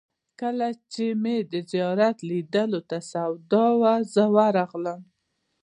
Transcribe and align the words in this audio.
کله 0.41 0.67
چې 0.93 1.05
مې 1.21 1.35
د 1.51 1.53
زیارت 1.71 2.17
لیدلو 2.29 2.81
ته 2.89 2.97
سودا 3.11 3.65
وه، 3.81 3.93
زه 4.13 4.23
ورغلم. 4.35 5.01